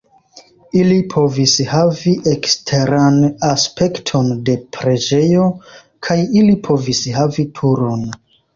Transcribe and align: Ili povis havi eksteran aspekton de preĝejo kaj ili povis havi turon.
Ili 0.77 0.95
povis 1.13 1.53
havi 1.73 2.13
eksteran 2.31 3.19
aspekton 3.49 4.33
de 4.49 4.57
preĝejo 4.79 5.47
kaj 6.09 6.19
ili 6.43 6.59
povis 6.71 7.07
havi 7.23 7.51
turon. 7.61 8.07